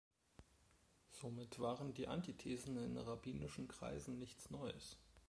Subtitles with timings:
[1.11, 4.97] Somit waren die Antithesen in rabbinischen Kreisen nichts Neues.